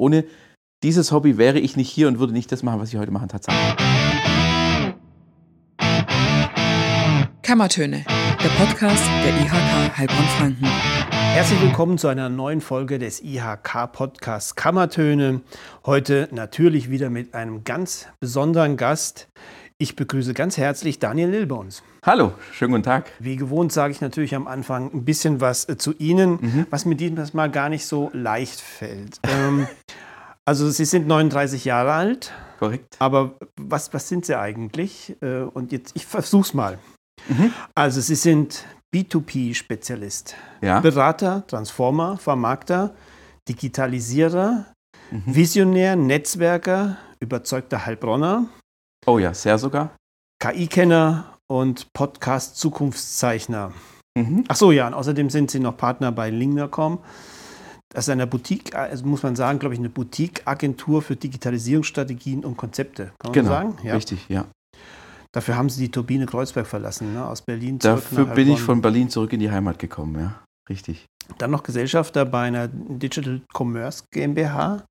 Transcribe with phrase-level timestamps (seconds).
[0.00, 0.24] Ohne
[0.84, 3.26] dieses Hobby wäre ich nicht hier und würde nicht das machen, was ich heute mache,
[3.26, 3.74] tatsächlich.
[7.42, 10.66] Kammertöne, der Podcast der IHK Heilbronn-Franken.
[11.10, 15.40] Herzlich willkommen zu einer neuen Folge des IHK-Podcasts Kammertöne.
[15.84, 19.28] Heute natürlich wieder mit einem ganz besonderen Gast.
[19.80, 21.84] Ich begrüße ganz herzlich Daniel Lilbons.
[22.04, 23.12] Hallo, schönen guten Tag.
[23.20, 26.66] Wie gewohnt sage ich natürlich am Anfang ein bisschen was äh, zu Ihnen, mhm.
[26.68, 29.20] was mir dieses Mal gar nicht so leicht fällt.
[29.28, 29.68] ähm,
[30.44, 32.32] also Sie sind 39 Jahre alt.
[32.58, 32.96] Korrekt.
[32.98, 35.14] Aber was, was sind Sie eigentlich?
[35.22, 36.80] Äh, und jetzt, ich versuche es mal.
[37.28, 37.52] Mhm.
[37.76, 40.80] Also Sie sind B2P-Spezialist, ja.
[40.80, 42.96] Berater, Transformer, Vermarkter,
[43.48, 44.66] Digitalisierer,
[45.12, 45.22] mhm.
[45.24, 48.48] Visionär, Netzwerker, überzeugter Heilbronner.
[49.06, 49.96] Oh ja, sehr sogar.
[50.42, 53.72] KI-Kenner und Podcast-Zukunftszeichner.
[54.16, 54.44] Mhm.
[54.48, 56.98] Ach so, ja, und außerdem sind Sie noch Partner bei Lingnercom.
[57.90, 62.56] Das ist eine Boutique, also muss man sagen, glaube ich, eine Boutique-Agentur für Digitalisierungsstrategien und
[62.56, 63.12] Konzepte.
[63.18, 63.78] Kann man genau, sagen?
[63.82, 63.94] Ja.
[63.94, 64.46] Richtig, ja.
[65.32, 67.26] Dafür haben Sie die Turbine Kreuzberg verlassen, ne?
[67.26, 68.54] aus Berlin zurück Dafür bin Heilbronn.
[68.54, 70.42] ich von Berlin zurück in die Heimat gekommen, ja.
[70.68, 71.06] Richtig.
[71.38, 74.84] Dann noch Gesellschafter bei einer Digital Commerce GmbH.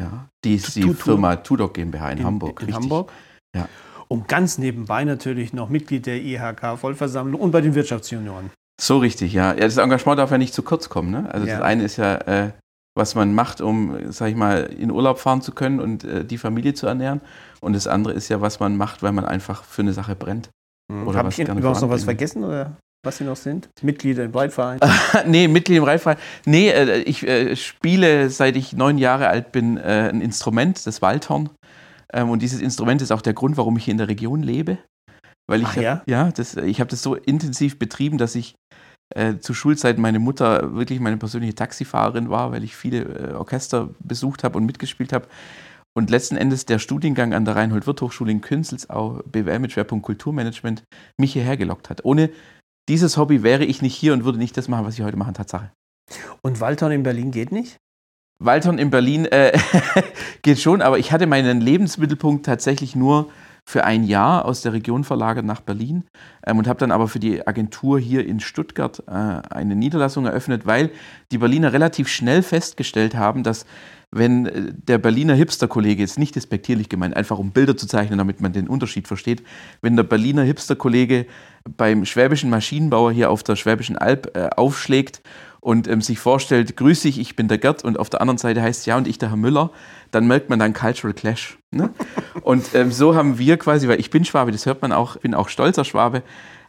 [0.00, 2.60] Ja, die ist die Firma Tudok GmbH in, in Hamburg.
[2.60, 2.82] In richtig.
[2.82, 3.12] Hamburg.
[3.54, 3.68] Ja.
[4.08, 8.50] Und ganz nebenbei natürlich noch Mitglied der IHK-Vollversammlung und bei den Wirtschaftsjunioren.
[8.80, 9.52] So richtig, ja.
[9.52, 9.60] ja.
[9.60, 11.10] Das Engagement darf ja nicht zu kurz kommen.
[11.10, 11.32] Ne?
[11.32, 11.54] Also ja.
[11.54, 12.50] das eine ist ja, äh,
[12.96, 16.38] was man macht, um, sag ich mal, in Urlaub fahren zu können und äh, die
[16.38, 17.20] Familie zu ernähren.
[17.60, 20.50] Und das andere ist ja, was man macht, weil man einfach für eine Sache brennt.
[20.90, 23.68] Oder Habe ich überhaupt noch was vergessen oder was Sie noch sind?
[23.82, 24.78] Mitglieder im Reitverein?
[25.26, 26.18] nee, Mitglied im Reitverein.
[26.44, 31.00] Nee, äh, ich äh, spiele, seit ich neun Jahre alt bin, äh, ein Instrument, das
[31.00, 31.50] Waldhorn.
[32.12, 34.78] Ähm, und dieses Instrument ist auch der Grund, warum ich hier in der Region lebe.
[35.48, 36.02] Weil ich, Ach, ja?
[36.06, 38.54] ja das, ich habe das so intensiv betrieben, dass ich
[39.14, 43.90] äh, zu Schulzeiten meine Mutter wirklich meine persönliche Taxifahrerin war, weil ich viele äh, Orchester
[43.98, 45.26] besucht habe und mitgespielt habe.
[45.96, 50.84] Und letzten Endes der Studiengang an der Reinhold-Wirth-Hochschule in Künzelsau, BWL mit Schwerpunkt Kulturmanagement,
[51.18, 52.04] mich hierher gelockt hat.
[52.04, 52.30] Ohne
[52.88, 55.32] dieses Hobby wäre ich nicht hier und würde nicht das machen, was ich heute mache,
[55.32, 55.70] Tatsache.
[56.42, 57.76] Und Waldhorn in Berlin geht nicht?
[58.42, 59.56] Waldhorn in Berlin äh,
[60.42, 63.30] geht schon, aber ich hatte meinen Lebensmittelpunkt tatsächlich nur
[63.66, 66.04] für ein Jahr aus der Region verlagert nach Berlin
[66.46, 70.66] ähm, und habe dann aber für die Agentur hier in Stuttgart äh, eine Niederlassung eröffnet,
[70.66, 70.90] weil
[71.30, 73.66] die Berliner relativ schnell festgestellt haben, dass
[74.10, 78.40] wenn äh, der Berliner Hipster-Kollege, ist nicht despektierlich gemeint, einfach um Bilder zu zeichnen, damit
[78.40, 79.42] man den Unterschied versteht,
[79.82, 81.26] wenn der Berliner Hipster-Kollege
[81.76, 85.22] beim schwäbischen Maschinenbauer hier auf der Schwäbischen Alb äh, aufschlägt
[85.60, 88.62] und ähm, sich vorstellt, grüß dich, ich bin der Gerd und auf der anderen Seite
[88.62, 89.70] heißt ja und ich der Herr Müller,
[90.10, 91.58] dann merkt man dann Cultural Clash.
[91.70, 91.90] Ne?
[92.42, 95.34] und ähm, so haben wir quasi, weil ich bin Schwabe, das hört man auch, bin
[95.34, 96.22] auch stolzer Schwabe,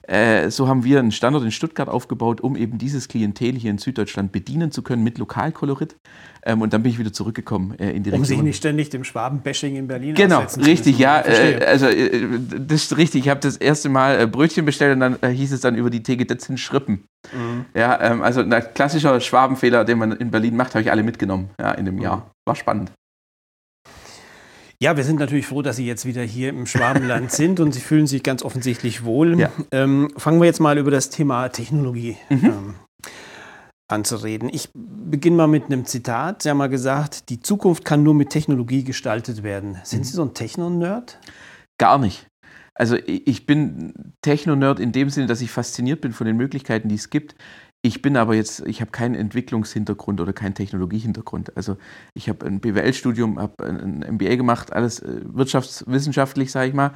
[0.04, 3.78] äh, so haben wir einen Standort in Stuttgart aufgebaut, um eben dieses Klientel hier in
[3.78, 5.96] Süddeutschland bedienen zu können mit Lokalkolorit.
[6.44, 8.22] Ähm, und dann bin ich wieder zurückgekommen äh, in die Region.
[8.22, 11.22] Um sich nicht ständig dem Schwaben-Bashing in Berlin Genau, richtig, ja.
[11.22, 13.22] Äh, also äh, das ist richtig.
[13.22, 16.02] Ich habe das erste Mal äh, Brötchen bestellt und dann hieß es dann über die
[16.02, 17.06] Theke, das sind Schrippen.
[17.32, 17.66] Mhm.
[17.76, 21.52] Ja, ähm, also ein klassischer Schwabenfehler, den man in Berlin macht, habe ich alle mitgenommen
[21.60, 22.02] ja, in dem mhm.
[22.02, 22.32] Jahr.
[22.48, 22.92] War spannend.
[24.82, 27.80] Ja, wir sind natürlich froh, dass Sie jetzt wieder hier im Schwabenland sind und Sie
[27.80, 29.40] fühlen sich ganz offensichtlich wohl.
[29.40, 29.52] Ja.
[29.72, 32.46] Ähm, fangen wir jetzt mal über das Thema Technologie mhm.
[32.46, 32.76] ähm,
[33.88, 34.50] anzureden.
[34.52, 36.42] Ich beginne mal mit einem Zitat.
[36.42, 39.78] Sie haben mal gesagt, die Zukunft kann nur mit Technologie gestaltet werden.
[39.84, 40.04] Sind mhm.
[40.06, 41.20] Sie so ein Techno-Nerd?
[41.78, 42.26] Gar nicht.
[42.74, 43.94] Also ich bin
[44.24, 47.36] Techno-Nerd in dem Sinne, dass ich fasziniert bin von den Möglichkeiten, die es gibt.
[47.84, 51.58] Ich bin aber jetzt, ich habe keinen Entwicklungshintergrund oder keinen Technologiehintergrund.
[51.58, 51.78] Also
[52.14, 56.92] ich habe ein BWL-Studium, habe ein MBA gemacht, alles äh, wirtschaftswissenschaftlich, sage ich mal.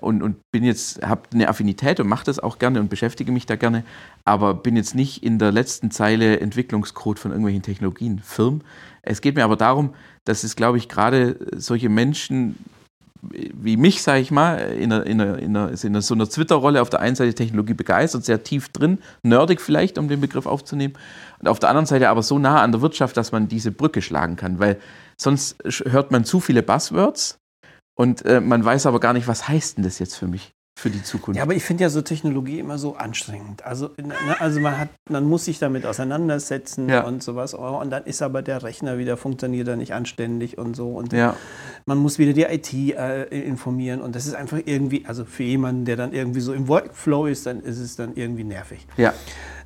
[0.00, 3.44] Und, und bin jetzt, habe eine Affinität und mache das auch gerne und beschäftige mich
[3.44, 3.84] da gerne,
[4.24, 8.62] aber bin jetzt nicht in der letzten Zeile Entwicklungscode von irgendwelchen Technologien, Firmen.
[9.02, 12.56] Es geht mir aber darum, dass es, glaube ich, gerade solche Menschen
[13.22, 16.80] wie mich, sage ich mal, in, einer, in, einer, in, einer, in so einer Twitter-Rolle
[16.80, 20.94] auf der einen Seite Technologie begeistert, sehr tief drin, nerdig vielleicht, um den Begriff aufzunehmen,
[21.38, 24.02] und auf der anderen Seite aber so nah an der Wirtschaft, dass man diese Brücke
[24.02, 24.78] schlagen kann, weil
[25.16, 27.38] sonst hört man zu viele Buzzwords
[27.94, 30.52] und äh, man weiß aber gar nicht, was heißt denn das jetzt für mich?
[30.80, 31.36] für die Zukunft.
[31.36, 33.64] Ja, aber ich finde ja so Technologie immer so anstrengend.
[33.64, 37.04] Also, ne, also man, hat, man muss sich damit auseinandersetzen ja.
[37.04, 37.52] und sowas.
[37.54, 40.88] Und dann ist aber der Rechner wieder, funktioniert er nicht anständig und so.
[40.88, 41.36] Und ja.
[41.86, 44.00] Man muss wieder die IT äh, informieren.
[44.00, 47.46] Und das ist einfach irgendwie, also für jemanden, der dann irgendwie so im Workflow ist,
[47.46, 48.86] dann ist es dann irgendwie nervig.
[48.96, 49.14] Ja.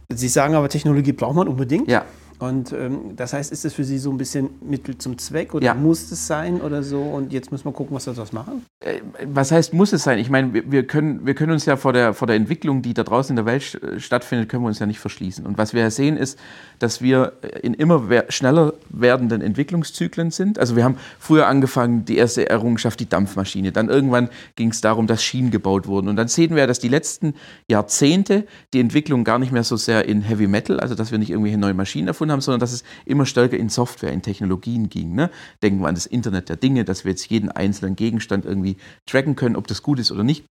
[0.08, 1.88] Sie sagen aber, Technologie braucht man unbedingt.
[1.88, 2.04] Ja.
[2.44, 5.64] Und ähm, das heißt, ist das für Sie so ein bisschen Mittel zum Zweck oder
[5.64, 5.74] ja.
[5.74, 7.00] muss es sein oder so?
[7.00, 8.66] Und jetzt müssen wir gucken, was wir daraus machen?
[8.80, 10.18] Äh, was heißt, muss es sein?
[10.18, 12.92] Ich meine, wir, wir, können, wir können uns ja vor der, vor der Entwicklung, die
[12.92, 15.46] da draußen in der Welt stattfindet, können wir uns ja nicht verschließen.
[15.46, 16.38] Und was wir ja sehen, ist,
[16.78, 17.32] dass wir
[17.62, 20.58] in immer schneller werdenden Entwicklungszyklen sind.
[20.58, 23.72] Also wir haben früher angefangen, die erste Errungenschaft, die Dampfmaschine.
[23.72, 26.08] Dann irgendwann ging es darum, dass Schienen gebaut wurden.
[26.08, 27.34] Und dann sehen wir, dass die letzten
[27.68, 31.30] Jahrzehnte die Entwicklung gar nicht mehr so sehr in Heavy Metal, also dass wir nicht
[31.30, 35.14] irgendwie neue Maschinen erfunden haben, sondern dass es immer stärker in Software, in Technologien ging.
[35.14, 35.30] Ne?
[35.62, 38.76] Denken wir an das Internet der Dinge, dass wir jetzt jeden einzelnen Gegenstand irgendwie
[39.06, 40.44] tracken können, ob das gut ist oder nicht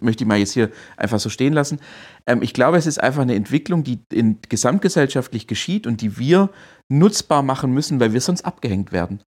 [0.00, 1.78] möchte ich mal jetzt hier einfach so stehen lassen.
[2.26, 6.50] Ähm, ich glaube, es ist einfach eine Entwicklung, die in, gesamtgesellschaftlich geschieht und die wir
[6.88, 9.22] nutzbar machen müssen, weil wir sonst abgehängt werden.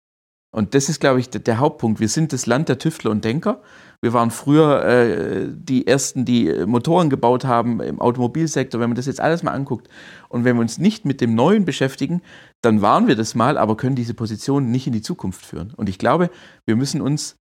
[0.53, 1.99] Und das ist, glaube ich, der, Hauptpunkt.
[1.99, 3.59] Wir sind das Land der Tüftler und Denker.
[4.01, 9.07] Wir waren früher äh, die Ersten, die Motoren gebaut haben im Automobilsektor, wenn man das
[9.07, 9.89] jetzt alles mal anguckt.
[10.29, 12.21] Und wenn wir uns nicht mit dem Neuen beschäftigen,
[12.61, 15.73] dann waren wir das mal, aber können diese Position nicht in die Zukunft führen.
[15.75, 16.29] Und ich glaube,
[16.67, 17.35] wir müssen uns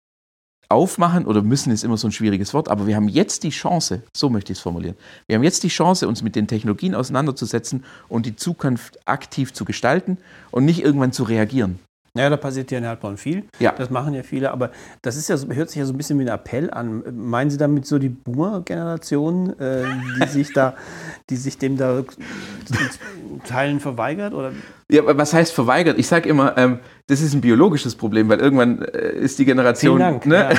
[0.69, 4.04] aufmachen, oder müssen ist immer so ein schwieriges Wort, aber wir haben jetzt die Chance,
[4.16, 4.96] so möchte ich es formulieren,
[5.28, 9.66] wir haben jetzt die Chance, uns mit den Technologien auseinanderzusetzen und die Zukunft aktiv zu
[9.66, 10.18] gestalten
[10.50, 11.80] und nicht irgendwann zu reagieren.
[12.18, 13.46] Ja, da passiert ja in Heilbronn viel.
[13.60, 13.72] Ja.
[13.72, 14.72] Das machen ja viele, aber
[15.02, 17.04] das ist ja, hört sich ja so ein bisschen wie ein Appell an.
[17.16, 19.86] Meinen Sie damit so die Boomer-Generation, äh,
[20.19, 20.75] die sich da,
[21.30, 22.04] die sich dem da
[23.46, 24.34] Teilen verweigert?
[24.34, 24.52] Oder?
[24.92, 25.98] Ja, was heißt verweigert?
[25.98, 30.00] Ich sage immer, ähm, das ist ein biologisches Problem, weil irgendwann äh, ist die Generation
[30.00, 30.50] Dank, ne,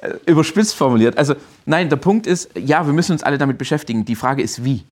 [0.00, 0.10] ja.
[0.26, 1.18] überspitzt formuliert.
[1.18, 1.34] Also
[1.66, 4.04] nein, der Punkt ist, ja, wir müssen uns alle damit beschäftigen.
[4.04, 4.84] Die Frage ist, wie.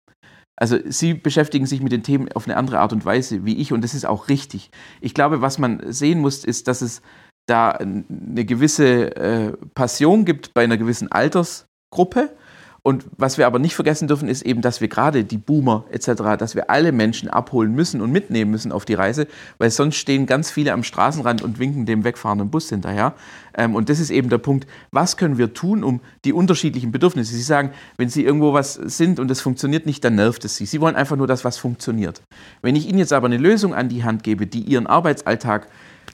[0.56, 3.72] Also Sie beschäftigen sich mit den Themen auf eine andere Art und Weise wie ich
[3.72, 4.70] und das ist auch richtig.
[5.00, 7.02] Ich glaube, was man sehen muss, ist, dass es
[7.46, 12.36] da eine gewisse äh, Passion gibt bei einer gewissen Altersgruppe
[12.84, 16.36] und was wir aber nicht vergessen dürfen, ist eben, dass wir gerade die Boomer etc.,
[16.36, 20.26] dass wir alle Menschen abholen müssen und mitnehmen müssen auf die Reise, weil sonst stehen
[20.26, 23.14] ganz viele am Straßenrand und winken dem wegfahrenden Bus hinterher.
[23.54, 27.32] Ähm, und das ist eben der Punkt, was können wir tun, um die unterschiedlichen Bedürfnisse?
[27.34, 30.66] Sie sagen, wenn Sie irgendwo was sind und es funktioniert nicht, dann nervt es Sie.
[30.66, 32.22] Sie wollen einfach nur, dass was funktioniert.
[32.62, 35.68] Wenn ich Ihnen jetzt aber eine Lösung an die Hand gebe, die Ihren Arbeitsalltag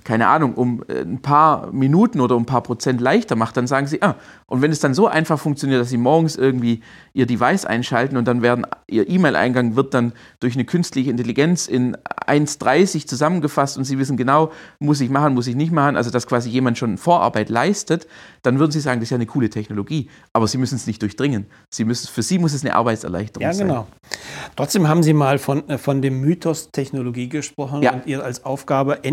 [0.04, 3.66] keine Ahnung, um äh, ein paar Minuten oder um ein paar Prozent leichter macht, dann
[3.66, 4.16] sagen sie, ah,
[4.46, 6.80] und wenn es dann so einfach funktioniert, dass sie morgens irgendwie
[7.12, 11.96] ihr Device einschalten und dann werden, ihr E-Mail-Eingang wird dann durch eine künstliche Intelligenz in
[12.26, 16.26] 1,30 zusammengefasst und sie wissen genau, muss ich machen, muss ich nicht machen, also dass
[16.26, 18.06] quasi jemand schon Vorarbeit leistet,
[18.42, 21.02] dann würden sie sagen, das ist ja eine coole Technologie, aber sie müssen es nicht
[21.02, 21.46] durchdringen.
[21.70, 23.58] Sie müssen, für sie muss es eine Arbeitserleichterung sein.
[23.58, 23.86] Ja, genau.
[24.02, 24.20] Sein.
[24.56, 27.92] Trotzdem haben Sie mal von, äh, von dem Mythos Technologie gesprochen ja.
[27.92, 29.04] und ihr als Aufgabe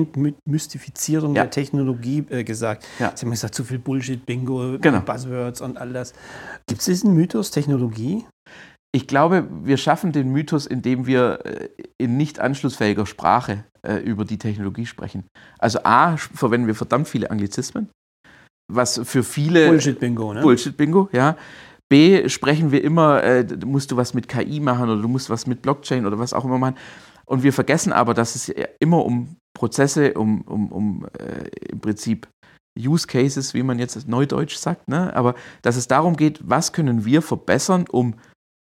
[0.75, 1.43] Entmystifizierung ja.
[1.43, 2.85] der Technologie äh, gesagt.
[2.99, 3.11] Ja.
[3.15, 5.01] Sie haben gesagt, zu viel Bullshit, Bingo, genau.
[5.01, 6.13] Buzzwords und all das.
[6.67, 8.25] Gibt es diesen Mythos Technologie?
[8.93, 14.25] Ich glaube, wir schaffen den Mythos, indem wir äh, in nicht anschlussfähiger Sprache äh, über
[14.25, 15.25] die Technologie sprechen.
[15.59, 17.89] Also A, verwenden wir verdammt viele Anglizismen,
[18.71, 19.67] was für viele...
[19.67, 20.41] Bullshit-Bingo, ne?
[20.41, 21.35] Bullshit-Bingo, ja.
[21.89, 25.45] B, sprechen wir immer, äh, musst du was mit KI machen oder du musst was
[25.45, 26.75] mit Blockchain oder was auch immer machen.
[27.25, 28.49] Und wir vergessen aber, dass es
[28.79, 32.27] immer um Prozesse, um, um, um äh, im Prinzip
[32.77, 35.15] Use Cases, wie man jetzt neudeutsch sagt, ne?
[35.15, 38.15] aber dass es darum geht, was können wir verbessern, um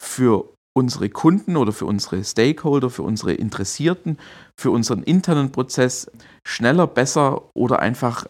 [0.03, 4.19] für unsere Kunden oder für unsere Stakeholder, für unsere Interessierten,
[4.59, 6.11] für unseren internen Prozess
[6.47, 8.27] schneller, besser oder einfach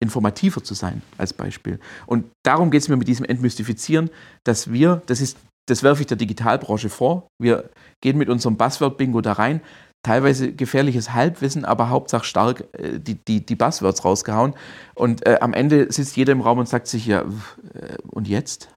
[0.00, 1.78] informativer zu sein, als Beispiel.
[2.06, 4.10] Und darum geht es mir mit diesem Entmystifizieren,
[4.44, 7.70] dass wir, das ist, das werfe ich der Digitalbranche vor, wir
[8.00, 9.60] gehen mit unserem Buzzword-Bingo da rein,
[10.02, 14.54] teilweise gefährliches Halbwissen, aber Hauptsache stark äh, die, die, die Buzzwords rausgehauen.
[14.94, 18.68] Und äh, am Ende sitzt jeder im Raum und sagt sich ja, äh, und jetzt?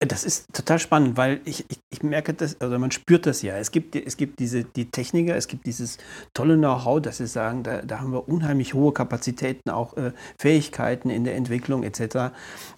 [0.00, 3.56] Das ist total spannend, weil ich, ich, ich, merke das, also man spürt das ja.
[3.56, 5.96] Es gibt, es gibt diese, die Techniker, es gibt dieses
[6.34, 11.08] tolle Know-how, dass sie sagen, da, da haben wir unheimlich hohe Kapazitäten, auch äh, Fähigkeiten
[11.08, 12.34] in der Entwicklung etc.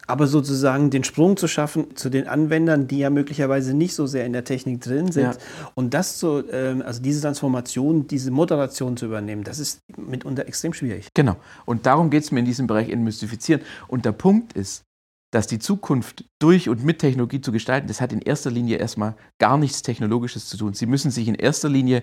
[0.06, 4.25] Aber sozusagen den Sprung zu schaffen zu den Anwendern, die ja möglicherweise nicht so sehr
[4.25, 5.37] in der Technik drin sind ja.
[5.75, 10.72] und das zu, äh, also diese Transformation, diese Moderation zu übernehmen, das ist mitunter extrem
[10.72, 11.08] schwierig.
[11.14, 11.34] Genau.
[11.64, 13.60] Und darum geht es mir in diesem Bereich entmystifizieren.
[13.88, 14.84] Und der Punkt ist,
[15.30, 19.14] dass die Zukunft durch und mit Technologie zu gestalten, das hat in erster Linie erstmal
[19.38, 20.75] gar nichts Technologisches zu tun.
[20.75, 22.02] Sie müssen sich in erster Linie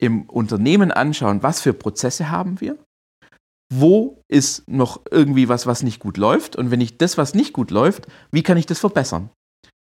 [0.00, 2.76] im Unternehmen anschauen, was für Prozesse haben wir,
[3.72, 7.52] wo ist noch irgendwie was, was nicht gut läuft und wenn ich das, was nicht
[7.52, 9.30] gut läuft, wie kann ich das verbessern?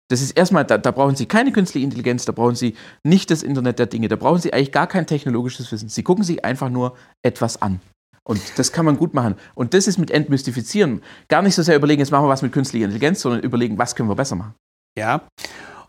[0.08, 3.42] Das ist erstmal, da, da, brauchen Sie keine künstliche Intelligenz, da brauchen Sie nicht das
[3.42, 5.88] Internet der Dinge, da brauchen Sie eigentlich gar kein technologisches Wissen.
[5.88, 7.80] Sie gucken sich einfach nur etwas an.
[8.26, 9.37] Und das kann man gut machen.
[9.54, 11.02] Und das ist mit Entmystifizieren.
[11.28, 13.95] Gar nicht so sehr überlegen, jetzt machen wir was mit künstlicher Intelligenz, sondern überlegen, was
[13.95, 14.54] können wir besser machen.
[14.99, 15.23] Ja.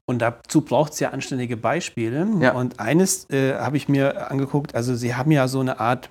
[0.05, 2.27] Und dazu braucht es ja anständige Beispiele.
[2.39, 2.53] Ja.
[2.53, 6.09] Und eines äh, habe ich mir angeguckt, also Sie haben ja so eine Art,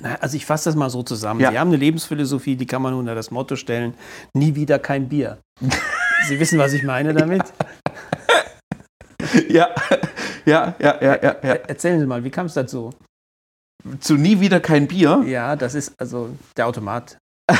[0.00, 1.40] na, also ich fasse das mal so zusammen.
[1.40, 1.50] Ja.
[1.50, 3.94] Sie haben eine Lebensphilosophie, die kann man unter das Motto stellen,
[4.32, 5.38] nie wieder kein Bier.
[6.28, 7.42] Sie wissen, was ich meine damit?
[9.48, 9.68] Ja,
[10.46, 11.30] ja, ja, ja, ja, ja.
[11.42, 12.90] Er- Erzählen Sie mal, wie kam es dazu?
[14.00, 15.22] Zu nie wieder kein Bier.
[15.26, 17.18] Ja, das ist also der Automat.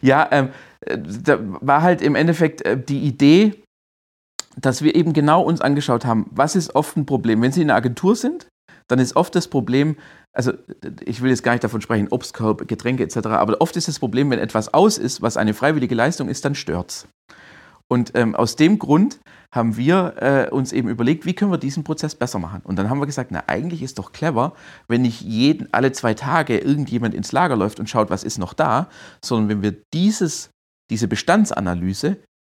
[0.00, 3.62] ja, ähm, äh, da war halt im Endeffekt äh, die Idee,
[4.56, 7.42] dass wir eben genau uns angeschaut haben, was ist oft ein Problem.
[7.42, 8.46] Wenn Sie in einer Agentur sind,
[8.88, 9.96] dann ist oft das Problem,
[10.32, 10.52] also
[11.04, 14.30] ich will jetzt gar nicht davon sprechen, Obstkorb, Getränke etc., aber oft ist das Problem,
[14.30, 17.06] wenn etwas aus ist, was eine freiwillige Leistung ist, dann stört's.
[17.88, 19.20] Und ähm, aus dem Grund
[19.54, 22.62] haben wir äh, uns eben überlegt, wie können wir diesen Prozess besser machen.
[22.64, 24.54] Und dann haben wir gesagt, na eigentlich ist doch clever,
[24.88, 28.54] wenn nicht jeden, alle zwei Tage irgendjemand ins Lager läuft und schaut, was ist noch
[28.54, 28.88] da,
[29.22, 30.50] sondern wenn wir dieses,
[30.90, 32.16] diese Bestandsanalyse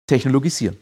[0.09, 0.77] technologisieren.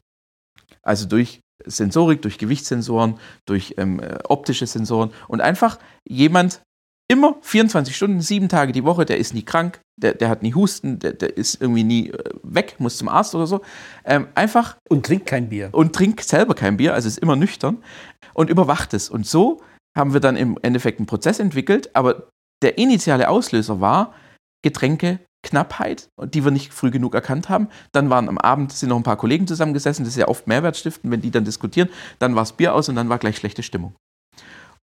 [0.83, 6.61] Also durch Sensorik, durch Gewichtssensoren, durch ähm, äh, optische Sensoren und einfach jemand
[7.09, 10.55] immer 24 Stunden, sieben Tage die Woche, der ist nie krank, der, der hat nie
[10.55, 13.61] Husten, der, der ist irgendwie nie äh, weg, muss zum Arzt oder so.
[14.05, 15.71] Ähm, einfach Und trinkt kein Bier.
[15.73, 17.79] und trinkt selber kein Bier, also ist immer nüchtern
[18.35, 19.09] und überwacht es.
[19.09, 19.61] Und so
[19.97, 22.29] haben wir dann im Endeffekt einen Prozess entwickelt, aber
[22.63, 24.15] der initiale Auslöser war
[24.65, 27.69] Getränkeknappheit, die wir nicht früh genug erkannt haben.
[27.93, 30.77] Dann waren am Abend sind noch ein paar Kollegen zusammengesessen, das ist ja oft Mehrwert
[30.77, 33.63] stiften, wenn die dann diskutieren, dann war das Bier aus und dann war gleich schlechte
[33.63, 33.95] Stimmung.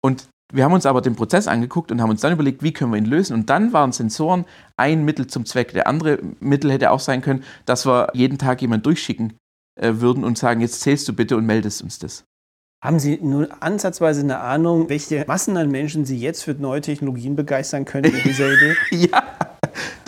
[0.01, 2.91] Und wir haben uns aber den Prozess angeguckt und haben uns dann überlegt, wie können
[2.91, 3.33] wir ihn lösen.
[3.33, 4.45] Und dann waren Sensoren
[4.77, 5.73] ein Mittel zum Zweck.
[5.73, 9.33] Der andere Mittel hätte auch sein können, dass wir jeden Tag jemanden durchschicken
[9.79, 12.23] äh, würden und sagen, jetzt zählst du bitte und meldest uns das.
[12.83, 17.35] Haben Sie nur ansatzweise eine Ahnung, welche Massen an Menschen Sie jetzt für neue Technologien
[17.35, 18.75] begeistern können mit dieser Idee?
[18.91, 19.23] Ja,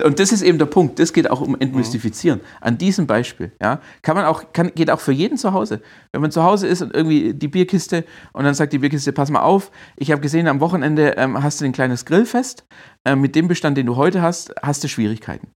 [0.03, 0.99] und das ist eben der Punkt.
[0.99, 2.41] Das geht auch um Entmystifizieren.
[2.59, 5.81] An diesem Beispiel, ja, kann man auch, kann, geht auch für jeden zu Hause.
[6.11, 9.29] Wenn man zu Hause ist und irgendwie die Bierkiste und dann sagt die Bierkiste, pass
[9.29, 12.65] mal auf, ich habe gesehen, am Wochenende ähm, hast du ein kleines Grillfest.
[13.05, 15.47] Ähm, mit dem Bestand, den du heute hast, hast du Schwierigkeiten.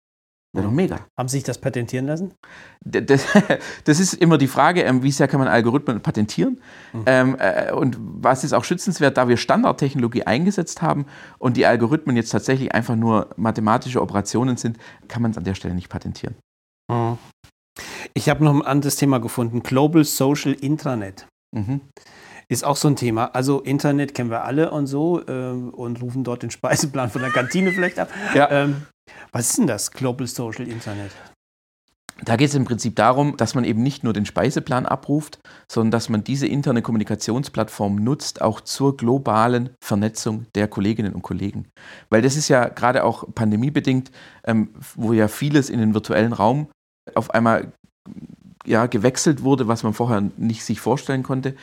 [0.56, 1.00] Wäre doch mega.
[1.18, 2.34] Haben Sie sich das patentieren lassen?
[2.82, 3.26] Das,
[3.84, 6.62] das ist immer die Frage, ähm, wie sehr kann man Algorithmen patentieren
[7.06, 11.06] ähm, äh, und was ist auch schützenswert, da wir Standardtechnologie eingesetzt haben
[11.40, 15.56] und die Algorithmen jetzt tatsächlich einfach nur mathematische Operationen sind, kann man es an der
[15.56, 16.36] Stelle nicht patentieren.
[18.14, 19.62] Ich habe noch ein anderes Thema gefunden.
[19.62, 21.28] Global Social Intranet.
[21.52, 21.82] Mhm.
[22.48, 23.26] Ist auch so ein Thema.
[23.34, 27.32] Also Internet kennen wir alle und so ähm, und rufen dort den Speiseplan von der
[27.32, 28.10] Kantine vielleicht ab.
[28.36, 28.50] Ja.
[28.52, 28.86] Ähm,
[29.36, 31.12] was ist denn das Global Social Internet?
[32.24, 35.40] Da geht es im Prinzip darum, dass man eben nicht nur den Speiseplan abruft,
[35.70, 41.68] sondern dass man diese interne Kommunikationsplattform nutzt, auch zur globalen Vernetzung der Kolleginnen und Kollegen.
[42.10, 44.10] Weil das ist ja gerade auch pandemiebedingt,
[44.46, 46.70] ähm, wo ja vieles in den virtuellen Raum
[47.14, 47.74] auf einmal
[48.66, 51.56] ja, gewechselt wurde, was man vorher nicht sich vorstellen konnte.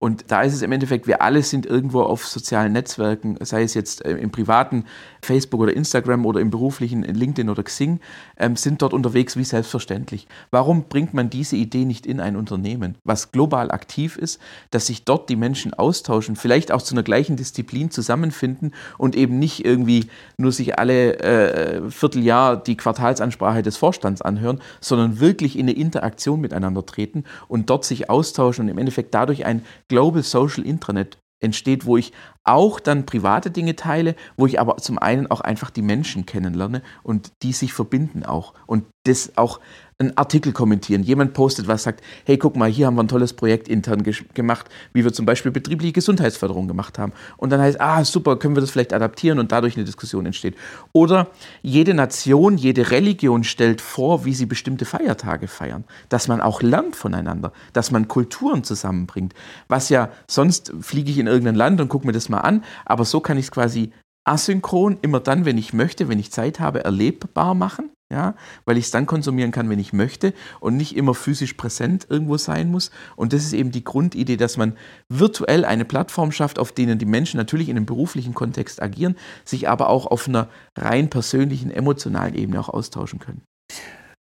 [0.00, 3.74] Und da ist es im Endeffekt, wir alle sind irgendwo auf sozialen Netzwerken, sei es
[3.74, 4.84] jetzt äh, im privaten
[5.22, 7.98] Facebook oder Instagram oder im beruflichen LinkedIn oder Xing,
[8.36, 10.28] ähm, sind dort unterwegs wie selbstverständlich.
[10.52, 14.40] Warum bringt man diese Idee nicht in ein Unternehmen, was global aktiv ist,
[14.70, 19.40] dass sich dort die Menschen austauschen, vielleicht auch zu einer gleichen Disziplin zusammenfinden und eben
[19.40, 25.68] nicht irgendwie nur sich alle äh, Vierteljahr die Quartalsansprache des Vorstands anhören, sondern wirklich in
[25.68, 30.64] eine Interaktion miteinander treten und dort sich austauschen und im Endeffekt dadurch ein Global Social
[30.64, 32.12] Intranet entsteht, wo ich
[32.44, 36.82] auch dann private Dinge teile, wo ich aber zum einen auch einfach die Menschen kennenlerne
[37.02, 38.54] und die sich verbinden auch.
[38.66, 39.60] Und das auch
[40.00, 41.02] einen Artikel kommentieren.
[41.02, 44.68] Jemand postet was, sagt, hey, guck mal, hier haben wir ein tolles Projekt intern gemacht,
[44.92, 47.12] wie wir zum Beispiel betriebliche Gesundheitsförderung gemacht haben.
[47.36, 50.56] Und dann heißt, ah, super, können wir das vielleicht adaptieren und dadurch eine Diskussion entsteht.
[50.92, 51.28] Oder
[51.62, 55.82] jede Nation, jede Religion stellt vor, wie sie bestimmte Feiertage feiern.
[56.08, 59.34] Dass man auch lernt voneinander, dass man Kulturen zusammenbringt.
[59.66, 63.04] Was ja, sonst fliege ich in irgendein Land und gucke mir das mal an, aber
[63.04, 63.90] so kann ich es quasi
[64.24, 68.34] asynchron, immer dann, wenn ich möchte, wenn ich Zeit habe, erlebbar machen, ja,
[68.64, 72.38] weil ich es dann konsumieren kann, wenn ich möchte und nicht immer physisch präsent irgendwo
[72.38, 72.90] sein muss.
[73.16, 74.76] Und das ist eben die Grundidee, dass man
[75.08, 79.68] virtuell eine Plattform schafft, auf denen die Menschen natürlich in einem beruflichen Kontext agieren, sich
[79.68, 83.42] aber auch auf einer rein persönlichen, emotionalen Ebene auch austauschen können.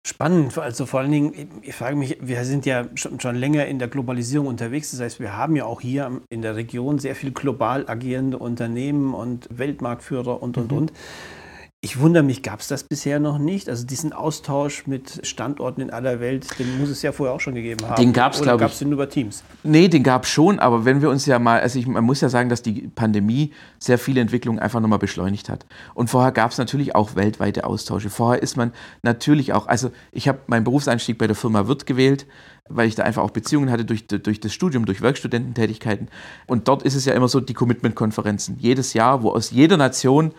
[0.07, 3.79] Spannend, also vor allen Dingen, ich frage mich, wir sind ja schon, schon länger in
[3.79, 4.91] der Globalisierung unterwegs.
[4.91, 9.15] Das heißt, wir haben ja auch hier in der Region sehr viel global agierende Unternehmen
[9.15, 10.77] und Weltmarktführer und, und, Mhm.
[10.77, 10.93] und.
[11.85, 13.69] Ich wundere mich, gab es das bisher noch nicht?
[13.69, 17.53] Also diesen Austausch mit Standorten in aller Welt, den muss es ja vorher auch schon
[17.53, 18.01] gegeben haben.
[18.01, 18.61] Den gab es, glaube ich.
[18.61, 19.43] gab es den über Teams?
[19.61, 22.21] Nee, den gab es schon, aber wenn wir uns ja mal, also ich, man muss
[22.21, 25.67] ja sagen, dass die Pandemie sehr viele Entwicklungen einfach nochmal beschleunigt hat.
[25.93, 28.09] Und vorher gab es natürlich auch weltweite Austausche.
[28.09, 28.71] Vorher ist man
[29.03, 32.25] natürlich auch, also ich habe meinen Berufseinstieg bei der Firma Wirt gewählt,
[32.67, 36.07] weil ich da einfach auch Beziehungen hatte durch, durch das Studium, durch Werkstudententätigkeiten.
[36.47, 38.57] Und dort ist es ja immer so die Commitment-Konferenzen.
[38.59, 40.31] Jedes Jahr, wo aus jeder Nation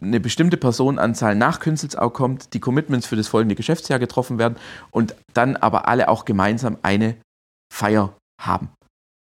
[0.00, 4.56] eine bestimmte Personenanzahl nach Künzelsau kommt, die Commitments für das folgende Geschäftsjahr getroffen werden
[4.90, 7.16] und dann aber alle auch gemeinsam eine
[7.72, 8.70] Feier haben.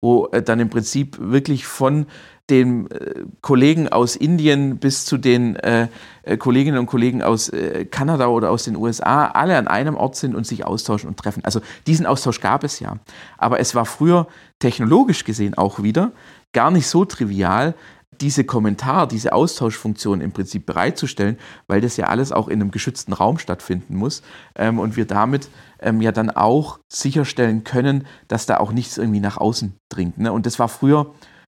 [0.03, 2.07] Wo äh, dann im Prinzip wirklich von
[2.51, 5.89] den äh, Kollegen aus Indien bis zu den äh,
[6.25, 10.17] äh Kolleginnen und Kollegen aus äh, Kanada oder aus den USA alle an einem Ort
[10.17, 11.45] sind und sich austauschen und treffen.
[11.45, 12.99] Also diesen Austausch gab es ja.
[13.39, 14.27] Aber es war früher
[14.59, 16.13] technologisch gesehen auch wieder
[16.53, 17.75] gar nicht so trivial,
[18.23, 21.37] diese Kommentar, diese Austauschfunktion im Prinzip bereitzustellen,
[21.67, 24.23] weil das ja alles auch in einem geschützten Raum stattfinden muss
[24.55, 25.49] ähm, und wir damit
[25.81, 30.19] ähm, ja dann auch sicherstellen können, dass da auch nichts irgendwie nach außen dringt.
[30.19, 30.33] Ne?
[30.33, 31.13] Und das war früher,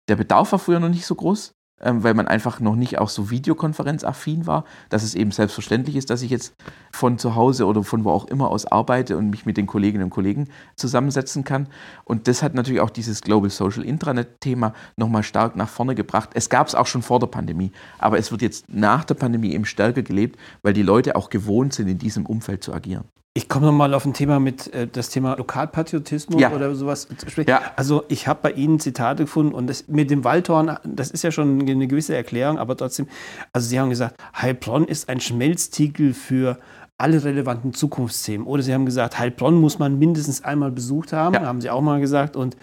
[0.09, 3.29] der Bedarf war früher noch nicht so groß weil man einfach noch nicht auch so
[3.29, 6.55] videokonferenzaffin war, dass es eben selbstverständlich ist, dass ich jetzt
[6.91, 10.05] von zu Hause oder von wo auch immer aus arbeite und mich mit den Kolleginnen
[10.05, 11.67] und Kollegen zusammensetzen kann.
[12.05, 16.29] Und das hat natürlich auch dieses Global Social Intranet-Thema nochmal stark nach vorne gebracht.
[16.33, 19.53] Es gab es auch schon vor der Pandemie, aber es wird jetzt nach der Pandemie
[19.53, 23.05] eben stärker gelebt, weil die Leute auch gewohnt sind, in diesem Umfeld zu agieren.
[23.37, 26.53] Ich komme nochmal auf ein Thema mit äh, das Thema Lokalpatriotismus ja.
[26.53, 27.09] oder sowas.
[27.45, 27.61] Ja.
[27.75, 31.31] Also ich habe bei Ihnen Zitate gefunden und das, mit dem Waldhorn, das ist ja
[31.31, 33.07] schon eine gewisse Erklärung, aber trotzdem,
[33.51, 36.59] also Sie haben gesagt, Heilbronn ist ein Schmelztiegel für
[36.97, 38.47] alle relevanten Zukunftsthemen.
[38.47, 41.41] Oder Sie haben gesagt, Heilbronn muss man mindestens einmal besucht haben, ja.
[41.41, 42.37] haben Sie auch mal gesagt.
[42.37, 42.55] Und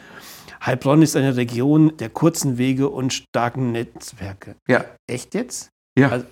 [0.64, 4.57] Heilbronn ist eine Region der kurzen Wege und starken Netzwerke.
[4.67, 4.87] Ja.
[5.07, 5.69] Echt jetzt?
[5.99, 6.09] Ja.
[6.09, 6.25] Also,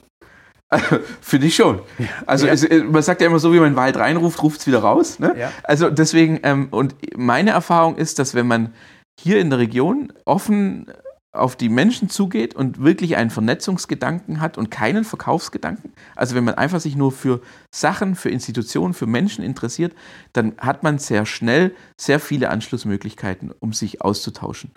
[1.20, 1.80] Finde ich schon.
[2.26, 2.52] Also ja.
[2.52, 5.18] es, man sagt ja immer so, wie man Wald reinruft, ruft es wieder raus.
[5.18, 5.34] Ne?
[5.36, 5.52] Ja.
[5.64, 8.72] Also deswegen, ähm, und meine Erfahrung ist, dass wenn man
[9.20, 10.86] hier in der Region offen
[11.32, 16.54] auf die Menschen zugeht und wirklich einen Vernetzungsgedanken hat und keinen Verkaufsgedanken, also wenn man
[16.54, 17.40] einfach sich nur für
[17.72, 19.94] Sachen, für Institutionen, für Menschen interessiert,
[20.32, 24.72] dann hat man sehr schnell sehr viele Anschlussmöglichkeiten, um sich auszutauschen.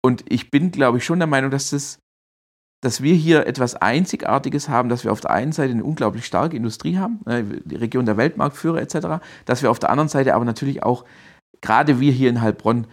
[0.00, 1.98] Und ich bin, glaube ich, schon der Meinung, dass das
[2.80, 6.56] dass wir hier etwas Einzigartiges haben, dass wir auf der einen Seite eine unglaublich starke
[6.56, 10.44] Industrie haben, ne, die Region der Weltmarktführer etc., dass wir auf der anderen Seite aber
[10.44, 11.04] natürlich auch,
[11.60, 12.86] gerade wir hier in Heilbronn,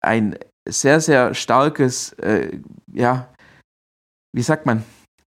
[0.00, 2.58] ein sehr, sehr starkes, äh,
[2.92, 3.28] ja,
[4.32, 4.84] wie sagt man,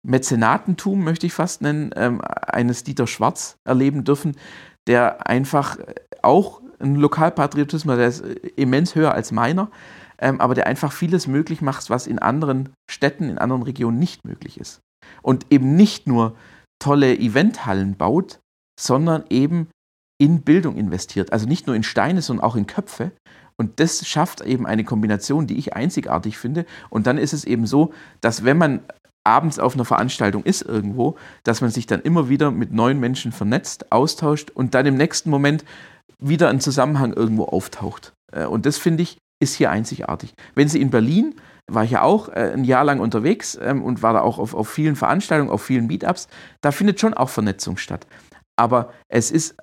[0.03, 4.35] Mäzenatentum, möchte ich fast nennen, ähm, eines Dieter Schwarz erleben dürfen,
[4.87, 5.77] der einfach
[6.21, 8.23] auch ein Lokalpatriotismus, der ist
[8.55, 9.69] immens höher als meiner,
[10.21, 14.23] ähm, aber der einfach vieles möglich macht, was in anderen Städten, in anderen Regionen nicht
[14.23, 14.81] möglich ist.
[15.21, 16.35] Und eben nicht nur
[16.79, 18.39] tolle Eventhallen baut,
[18.79, 19.67] sondern eben
[20.19, 21.33] in Bildung investiert.
[21.33, 23.11] Also nicht nur in Steine, sondern auch in Köpfe.
[23.57, 26.65] Und das schafft eben eine Kombination, die ich einzigartig finde.
[26.89, 28.81] Und dann ist es eben so, dass wenn man
[29.23, 33.31] abends auf einer Veranstaltung ist irgendwo, dass man sich dann immer wieder mit neuen Menschen
[33.31, 35.63] vernetzt, austauscht und dann im nächsten Moment
[36.19, 38.13] wieder ein Zusammenhang irgendwo auftaucht.
[38.31, 40.33] Äh, und das finde ich ist hier einzigartig.
[40.55, 41.35] Wenn Sie in Berlin,
[41.69, 44.53] war ich ja auch äh, ein Jahr lang unterwegs ähm, und war da auch auf,
[44.53, 46.27] auf vielen Veranstaltungen, auf vielen Meetups,
[46.61, 48.07] da findet schon auch Vernetzung statt.
[48.57, 49.55] Aber es ist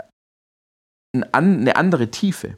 [1.15, 2.57] ein, eine andere Tiefe.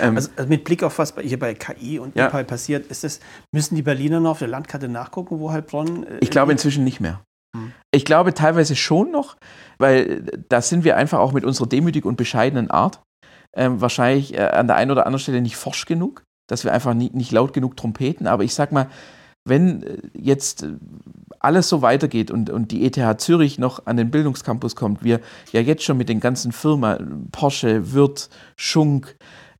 [0.00, 2.28] Ähm, also, also, mit Blick auf was hier bei KI und ja.
[2.28, 3.20] EPI passiert, ist das,
[3.52, 6.04] müssen die Berliner noch auf der Landkarte nachgucken, wo Heilbronn.
[6.04, 7.22] Äh, ich glaube inzwischen nicht mehr.
[7.54, 7.72] Hm.
[7.92, 9.36] Ich glaube teilweise schon noch,
[9.78, 13.02] weil äh, da sind wir einfach auch mit unserer demütig und bescheidenen Art
[13.54, 16.94] ähm, wahrscheinlich äh, an der einen oder anderen Stelle nicht forsch genug dass wir einfach
[16.94, 18.26] nie, nicht laut genug trompeten.
[18.26, 18.88] Aber ich sag mal,
[19.44, 20.72] wenn äh, jetzt äh,
[21.38, 25.20] alles so weitergeht und, und die ETH Zürich noch an den Bildungscampus kommt, wir
[25.52, 29.16] ja jetzt schon mit den ganzen Firmen, Porsche, Wirth, Schunk,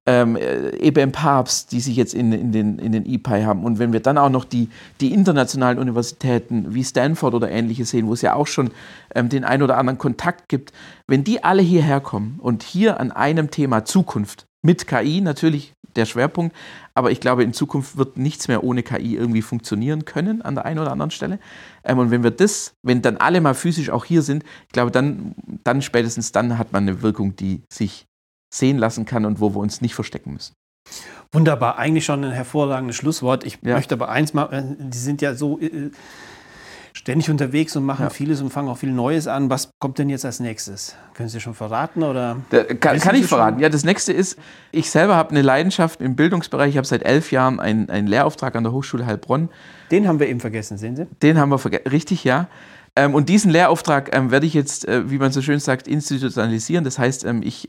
[0.06, 3.64] ähm, EBM äh, Papst, die sich jetzt in, in den, in den EPI haben.
[3.64, 4.68] Und wenn wir dann auch noch die,
[5.00, 8.70] die internationalen Universitäten wie Stanford oder ähnliche sehen, wo es ja auch schon
[9.14, 10.72] ähm, den ein oder anderen Kontakt gibt,
[11.06, 16.06] wenn die alle hierher kommen und hier an einem Thema Zukunft mit KI natürlich der
[16.06, 16.56] Schwerpunkt.
[16.94, 20.64] Aber ich glaube, in Zukunft wird nichts mehr ohne KI irgendwie funktionieren können an der
[20.64, 21.38] einen oder anderen Stelle.
[21.84, 24.90] Ähm, und wenn wir das, wenn dann alle mal physisch auch hier sind, ich glaube,
[24.90, 28.06] dann, dann spätestens dann hat man eine Wirkung, die sich
[28.52, 30.54] sehen lassen kann und wo wir uns nicht verstecken müssen.
[31.32, 33.44] Wunderbar, eigentlich schon ein hervorragendes Schlusswort.
[33.44, 33.74] Ich ja.
[33.74, 35.90] möchte aber eins mal, äh, die sind ja so äh,
[36.96, 38.10] ständig unterwegs und machen ja.
[38.10, 39.50] vieles und fangen auch viel Neues an.
[39.50, 40.96] Was kommt denn jetzt als nächstes?
[41.14, 42.36] Können Sie schon verraten oder?
[42.50, 43.58] Da, kann, kann ich verraten.
[43.58, 44.38] Ja, das nächste ist,
[44.70, 46.70] ich selber habe eine Leidenschaft im Bildungsbereich.
[46.70, 49.48] Ich habe seit elf Jahren einen, einen Lehrauftrag an der Hochschule Heilbronn.
[49.90, 51.06] Den haben wir eben vergessen, sehen Sie?
[51.22, 52.48] Den haben wir vergessen, richtig, ja.
[52.96, 56.84] Ähm, und diesen Lehrauftrag ähm, werde ich jetzt, äh, wie man so schön sagt, institutionalisieren.
[56.84, 57.68] Das heißt, ähm, ich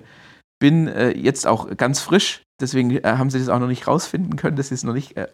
[0.60, 4.36] bin äh, jetzt auch ganz frisch, deswegen äh, haben Sie das auch noch nicht rausfinden
[4.36, 4.56] können.
[4.56, 5.28] Das ist noch nicht äh,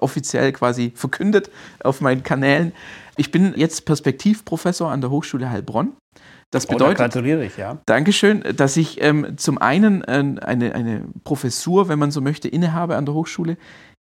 [0.00, 1.50] offiziell quasi verkündet
[1.82, 2.72] auf meinen Kanälen.
[3.16, 5.92] Ich bin jetzt Perspektivprofessor an der Hochschule Heilbronn.
[6.52, 7.78] Das bedeutet, oh, da gratuliere ich, ja.
[7.86, 12.96] Dankeschön, dass ich ähm, zum einen äh, eine, eine Professur, wenn man so möchte, innehabe
[12.96, 13.56] an der Hochschule.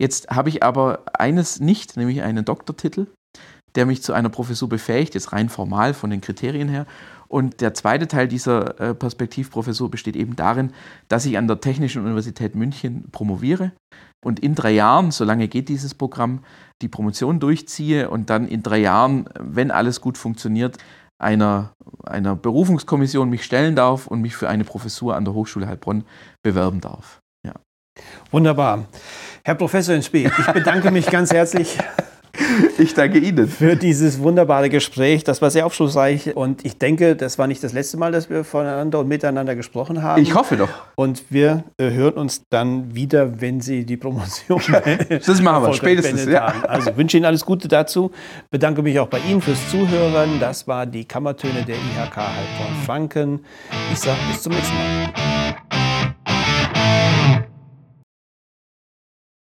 [0.02, 3.08] Jetzt habe ich aber eines nicht, nämlich einen Doktortitel,
[3.76, 6.88] der mich zu einer Professur befähigt, jetzt rein formal von den Kriterien her.
[7.28, 10.74] Und der zweite Teil dieser äh, Perspektivprofessur besteht eben darin,
[11.08, 13.72] dass ich an der Technischen Universität München promoviere
[14.24, 16.44] und in drei Jahren, solange geht dieses Programm,
[16.82, 20.78] die Promotion durchziehe und dann in drei Jahren, wenn alles gut funktioniert,
[21.20, 26.04] einer, einer Berufungskommission mich stellen darf und mich für eine Professur an der Hochschule Heilbronn
[26.44, 27.22] bewerben darf.
[27.46, 27.54] Ja.
[28.32, 28.86] Wunderbar.
[29.44, 31.78] Herr Professor in Spee, ich bedanke mich ganz herzlich
[32.78, 33.48] Ich danke Ihnen.
[33.48, 35.24] Für dieses wunderbare Gespräch.
[35.24, 36.36] Das war sehr aufschlussreich.
[36.36, 40.02] Und ich denke, das war nicht das letzte Mal, dass wir voneinander und miteinander gesprochen
[40.02, 40.22] haben.
[40.22, 40.70] Ich hoffe doch.
[40.96, 44.62] Und wir äh, hören uns dann wieder, wenn Sie die Promotion.
[45.10, 46.26] das machen wir spätestens.
[46.26, 46.54] Ja.
[46.68, 48.12] Also wünsche Ihnen alles Gute dazu.
[48.50, 50.40] Bedanke mich auch bei Ihnen fürs Zuhören.
[50.40, 53.40] Das war die Kammertöne der IHK Heilbronn Franken.
[53.92, 55.81] Ich sage bis zum nächsten Mal.